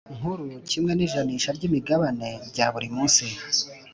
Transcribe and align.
Nkuru 0.17 0.43
kimwe 0.69 0.91
n 0.95 0.99
ijanisha 1.05 1.49
ry 1.57 1.63
imigabane 1.67 2.29
rya 2.49 2.65
buri 2.73 2.87
munsi 2.95 3.23